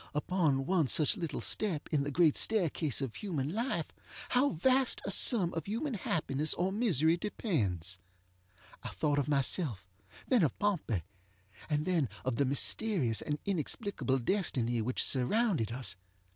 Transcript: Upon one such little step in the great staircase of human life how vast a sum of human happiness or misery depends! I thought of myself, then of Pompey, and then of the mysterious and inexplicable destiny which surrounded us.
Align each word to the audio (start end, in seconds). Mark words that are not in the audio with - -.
Upon 0.15 0.65
one 0.65 0.87
such 0.87 1.15
little 1.15 1.41
step 1.41 1.87
in 1.93 2.01
the 2.01 2.09
great 2.09 2.35
staircase 2.35 3.01
of 3.01 3.13
human 3.13 3.53
life 3.53 3.93
how 4.29 4.49
vast 4.49 4.99
a 5.05 5.11
sum 5.11 5.53
of 5.53 5.67
human 5.67 5.93
happiness 5.93 6.55
or 6.55 6.71
misery 6.71 7.17
depends! 7.17 7.99
I 8.81 8.89
thought 8.89 9.19
of 9.19 9.27
myself, 9.27 9.87
then 10.27 10.41
of 10.41 10.57
Pompey, 10.57 11.03
and 11.69 11.85
then 11.85 12.09
of 12.25 12.37
the 12.37 12.45
mysterious 12.45 13.21
and 13.21 13.37
inexplicable 13.45 14.17
destiny 14.17 14.81
which 14.81 15.03
surrounded 15.03 15.71
us. 15.71 15.95